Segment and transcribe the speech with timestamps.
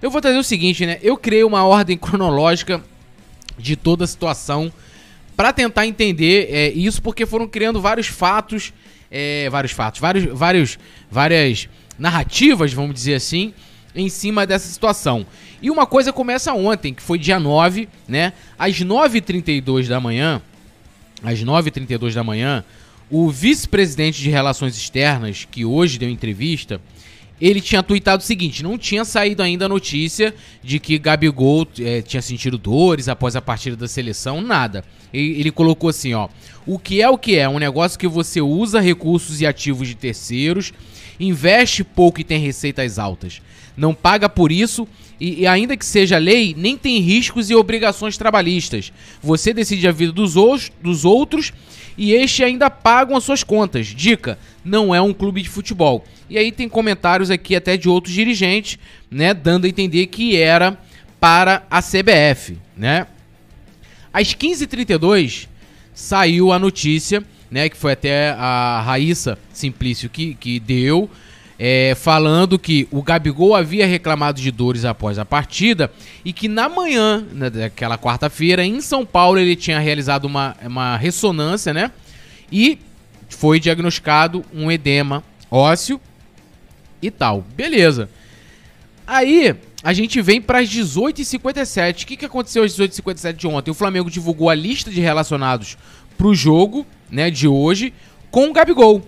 [0.00, 0.98] Eu vou trazer o seguinte, né?
[1.02, 2.82] Eu criei uma ordem cronológica
[3.58, 4.72] de toda a situação
[5.36, 8.72] para tentar entender é, isso, porque foram criando vários fatos,
[9.10, 10.78] é, vários fatos, vários, vários,
[11.10, 13.52] várias narrativas, vamos dizer assim,
[13.94, 15.26] em cima dessa situação.
[15.60, 18.32] E uma coisa começa ontem, que foi dia 9, né?
[18.56, 20.40] Às 9h32 da manhã,
[21.22, 22.64] às 9h32 da manhã,
[23.10, 26.80] o vice-presidente de Relações Externas, que hoje deu entrevista,
[27.40, 32.02] ele tinha tweetado o seguinte: não tinha saído ainda a notícia de que Gabigol é,
[32.02, 34.84] tinha sentido dores após a partida da seleção, nada.
[35.12, 36.28] Ele, ele colocou assim: ó,
[36.66, 37.48] o que é o que é?
[37.48, 40.72] Um negócio que você usa recursos e ativos de terceiros,
[41.18, 43.40] investe pouco e tem receitas altas.
[43.76, 44.88] Não paga por isso
[45.20, 48.92] e, e, ainda que seja lei, nem tem riscos e obrigações trabalhistas.
[49.22, 50.34] Você decide a vida dos,
[50.82, 51.52] dos outros
[51.96, 53.86] e este ainda pagam as suas contas.
[53.88, 56.04] Dica: não é um clube de futebol.
[56.30, 58.78] E aí tem comentários aqui até de outros dirigentes,
[59.10, 60.78] né, dando a entender que era
[61.18, 63.06] para a CBF, né?
[64.12, 65.48] Às 15h32
[65.92, 71.10] saiu a notícia, né, que foi até a Raíssa Simplício que, que deu,
[71.58, 75.90] é, falando que o Gabigol havia reclamado de dores após a partida
[76.24, 80.96] e que na manhã né, daquela quarta-feira, em São Paulo, ele tinha realizado uma, uma
[80.96, 81.90] ressonância, né?
[82.50, 82.78] E
[83.28, 86.00] foi diagnosticado um edema ósseo
[87.02, 87.44] e tal.
[87.56, 88.08] Beleza.
[89.06, 92.02] Aí a gente vem para as 18h57.
[92.02, 93.70] O que, que aconteceu às 18h57 de ontem?
[93.70, 95.76] O Flamengo divulgou a lista de relacionados
[96.16, 97.92] para o jogo né, de hoje
[98.30, 99.02] com o Gabigol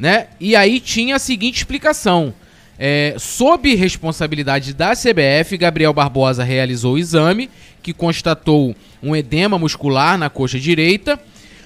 [0.00, 0.28] né?
[0.40, 2.32] E aí tinha a seguinte explicação.
[2.78, 7.50] É, sob responsabilidade da CBF, Gabriel Barbosa realizou o exame
[7.82, 11.20] que constatou um edema muscular na coxa direita.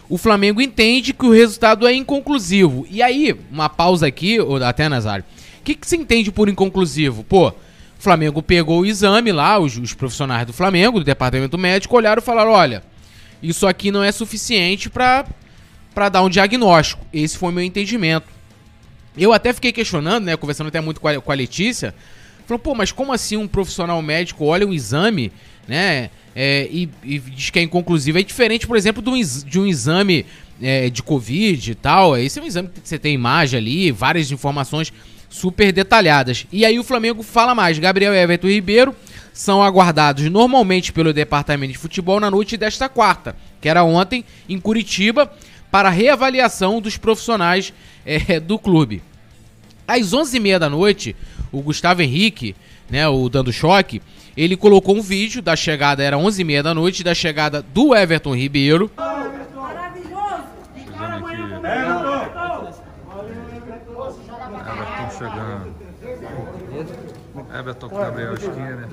[0.09, 2.85] O Flamengo entende que o resultado é inconclusivo.
[2.91, 5.25] E aí, uma pausa aqui, até Nazário.
[5.61, 7.23] O que, que se entende por inconclusivo?
[7.23, 7.55] Pô, o
[8.01, 12.25] Flamengo pegou o exame lá, os, os profissionais do Flamengo, do departamento médico, olharam e
[12.25, 12.83] falaram: olha,
[13.41, 15.25] isso aqui não é suficiente para
[15.95, 17.05] para dar um diagnóstico.
[17.13, 18.27] Esse foi o meu entendimento.
[19.17, 21.95] Eu até fiquei questionando, né, conversando até muito com a, Letícia,
[22.47, 25.31] falou, pô, mas como assim um profissional médico olha um exame,
[25.69, 28.19] né, é, e, e, diz que é inconclusivo?
[28.19, 30.27] É diferente, por exemplo, de um, exame
[30.61, 32.19] é, de Covid e tal.
[32.19, 34.93] Esse é um exame que você tem imagem ali, várias informações
[35.31, 36.45] super detalhadas.
[36.51, 37.79] E aí o Flamengo fala mais.
[37.79, 38.97] Gabriel Everton Ribeiro
[39.33, 44.59] são aguardados normalmente pelo departamento de futebol na noite desta quarta, que era ontem, em
[44.59, 45.33] Curitiba
[45.75, 47.75] para reavaliação dos profissionais
[48.07, 49.03] é, do clube.
[49.89, 51.17] Às 11h30 da noite,
[51.51, 52.55] o Gustavo Henrique,
[52.89, 54.01] né, o Dando Choque,
[54.37, 58.89] ele colocou um vídeo da chegada, era 11h30 da noite, da chegada do Everton Ribeiro.
[64.71, 65.75] Everton chegando.
[67.59, 68.89] Everton com o Gabriel esquina.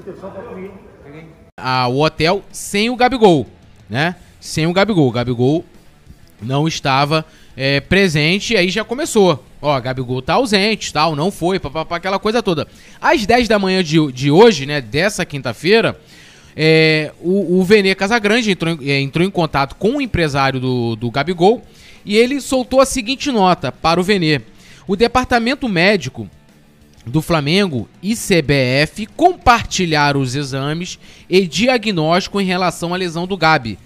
[1.58, 3.46] Ah, o hotel sem o Gabigol,
[3.88, 4.16] né?
[4.40, 5.08] Sem o Gabigol.
[5.08, 5.64] O Gabigol
[6.42, 7.26] não estava
[7.56, 9.44] é, presente, e aí já começou.
[9.62, 12.68] Ó, Gabigol tá ausente, tal, não foi, papapá, aquela coisa toda.
[13.00, 16.00] Às 10 da manhã de, de hoje, né, dessa quinta-feira,
[16.56, 21.12] é, o, o Vene Casagrande entrou, é, entrou em contato com o empresário do, do
[21.12, 21.64] Gabigol
[22.04, 24.42] e ele soltou a seguinte nota para o Vene.
[24.88, 26.28] O departamento médico
[27.06, 33.78] do Flamengo e CBF compartilharam os exames e diagnóstico em relação à lesão do Gabi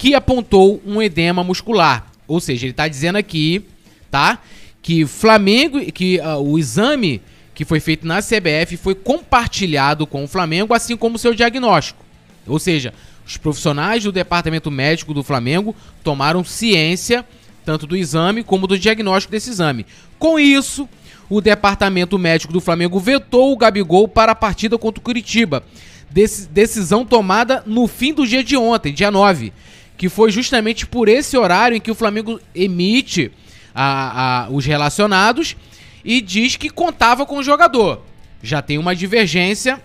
[0.00, 2.06] que apontou um edema muscular.
[2.26, 3.62] Ou seja, ele está dizendo aqui,
[4.10, 4.38] tá?
[4.80, 7.20] Que Flamengo, que uh, o exame
[7.54, 12.02] que foi feito na CBF foi compartilhado com o Flamengo, assim como o seu diagnóstico.
[12.46, 12.94] Ou seja,
[13.26, 17.22] os profissionais do departamento médico do Flamengo tomaram ciência
[17.62, 19.84] tanto do exame como do diagnóstico desse exame.
[20.18, 20.88] Com isso,
[21.28, 25.62] o departamento médico do Flamengo vetou o Gabigol para a partida contra o Curitiba.
[26.10, 29.52] decisão tomada no fim do dia de ontem, dia 9
[30.00, 33.30] que foi justamente por esse horário em que o Flamengo emite
[33.74, 35.54] a, a, os relacionados
[36.02, 38.00] e diz que contava com o jogador.
[38.42, 39.78] Já tem uma divergência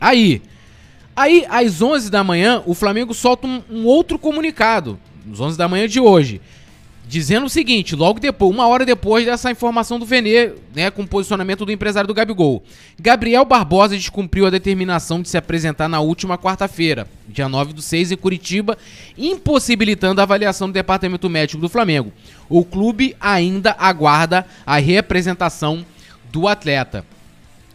[0.00, 0.40] aí.
[1.14, 4.98] Aí, às 11 da manhã, o Flamengo solta um, um outro comunicado,
[5.30, 6.40] às 11 da manhã de hoje,
[7.08, 11.06] dizendo o seguinte, logo depois, uma hora depois dessa informação do Venê, né, com o
[11.06, 12.64] posicionamento do empresário do Gabigol.
[12.98, 18.12] Gabriel Barbosa descumpriu a determinação de se apresentar na última quarta-feira, dia 9 do 6,
[18.12, 18.76] em Curitiba,
[19.16, 22.12] impossibilitando a avaliação do departamento médico do Flamengo.
[22.48, 25.86] O clube ainda aguarda a representação
[26.32, 27.04] do atleta.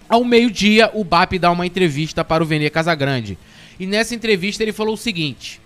[0.10, 3.38] Ao meio-dia, o BAP dá uma entrevista para o Venê Casagrande.
[3.80, 5.62] E nessa entrevista ele falou o seguinte: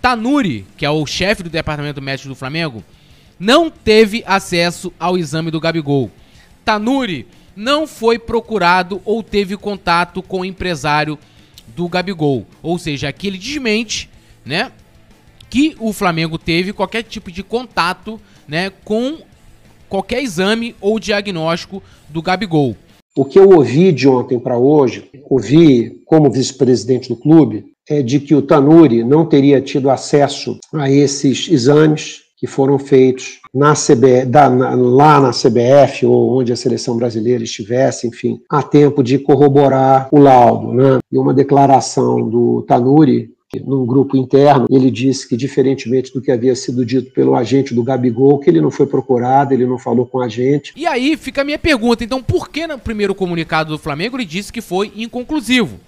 [0.00, 2.82] Tanuri, que é o chefe do departamento médico do Flamengo,
[3.38, 6.10] não teve acesso ao exame do Gabigol.
[6.64, 11.18] Tanuri não foi procurado ou teve contato com o empresário
[11.76, 12.46] do Gabigol.
[12.62, 14.08] Ou seja, aqui ele desmente,
[14.44, 14.72] né,
[15.48, 19.18] que o Flamengo teve qualquer tipo de contato, né, com
[19.88, 22.76] qualquer exame ou diagnóstico do Gabigol.
[23.16, 27.69] O que eu ouvi de ontem para hoje, ouvi como vice-presidente do clube,
[28.04, 33.74] de que o Tanuri não teria tido acesso a esses exames que foram feitos na
[33.74, 39.02] CB, da, na, lá na CBF ou onde a seleção brasileira estivesse, enfim, a tempo
[39.02, 40.72] de corroborar o laudo.
[40.72, 40.98] Né?
[41.12, 43.30] E uma declaração do Tanuri,
[43.66, 47.82] num grupo interno, ele disse que, diferentemente do que havia sido dito pelo agente do
[47.82, 50.72] Gabigol, que ele não foi procurado, ele não falou com a gente.
[50.74, 54.24] E aí fica a minha pergunta, então por que no primeiro comunicado do Flamengo ele
[54.24, 55.78] disse que foi inconclusivo?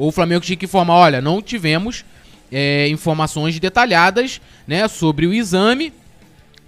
[0.00, 2.06] Ou o Flamengo tinha que informar, olha, não tivemos
[2.50, 5.92] é, informações detalhadas né, sobre o exame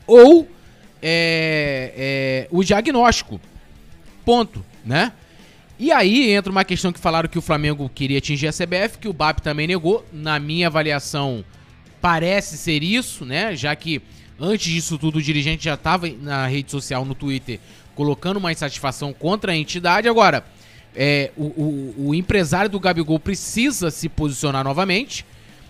[0.07, 0.47] ou
[1.03, 3.41] é, é, o diagnóstico.
[4.23, 5.13] Ponto, né?
[5.79, 9.09] E aí entra uma questão que falaram que o Flamengo queria atingir a CBF, que
[9.09, 10.07] o BAP também negou.
[10.13, 11.43] Na minha avaliação,
[12.03, 13.57] parece ser isso, né?
[13.57, 14.03] Já que
[14.39, 17.59] antes disso tudo o dirigente já estava na rede social, no Twitter,
[17.95, 20.07] colocando uma insatisfação contra a entidade.
[20.07, 20.45] Agora,
[20.95, 25.25] é, o, o, o empresário do Gabigol precisa se posicionar novamente.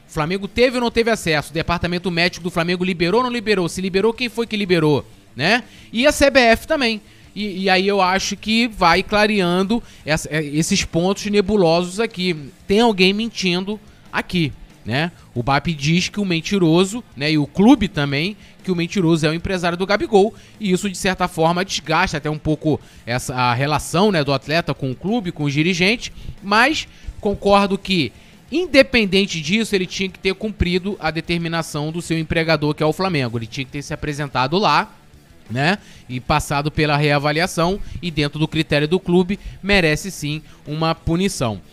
[0.09, 1.51] O Flamengo teve ou não teve acesso?
[1.51, 3.69] O departamento médico do Flamengo liberou ou não liberou?
[3.69, 5.07] Se liberou, quem foi que liberou?
[5.35, 5.65] Né?
[5.93, 7.01] E a CBF também.
[7.35, 12.37] E, e aí eu acho que vai clareando essa, é, esses pontos nebulosos aqui.
[12.67, 13.81] Tem alguém mentindo
[14.13, 14.53] aqui,
[14.85, 15.13] né?
[15.35, 19.31] O BAP diz que o mentiroso, né, e o clube também, que o mentiroso é
[19.31, 23.55] o empresário do Gabigol, e isso de certa forma desgasta até um pouco essa a
[23.55, 26.13] relação, né, do atleta com o clube, com os dirigentes,
[26.43, 26.87] mas
[27.21, 28.13] concordo que
[28.53, 32.93] Independente disso, ele tinha que ter cumprido a determinação do seu empregador, que é o
[32.93, 33.39] Flamengo.
[33.39, 34.95] Ele tinha que ter se apresentado lá,
[35.51, 35.79] né?
[36.07, 41.61] E passado pela reavaliação e dentro do critério do clube, merece sim uma punição.